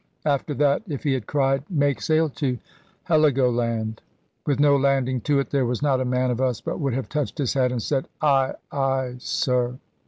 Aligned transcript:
After 0.25 0.55
that, 0.55 0.81
if 0.87 1.03
he 1.03 1.13
had 1.13 1.27
cried, 1.27 1.61
"Make 1.69 2.01
sail 2.01 2.27
to" 2.29 2.57
Heligoland, 3.03 4.01
with 4.47 4.59
no 4.59 4.75
landing 4.75 5.21
to 5.21 5.37
it 5.39 5.51
there 5.51 5.67
was 5.67 5.83
not 5.83 6.01
a 6.01 6.05
man 6.05 6.31
of 6.31 6.41
us 6.41 6.59
but 6.59 6.79
would 6.79 6.93
have 6.95 7.07
touched 7.07 7.37
his 7.37 7.53
hat, 7.53 7.71
and 7.71 7.83
said, 7.83 8.07
"Ay, 8.19 8.55
ay, 8.71 9.17
sir!" 9.19 9.77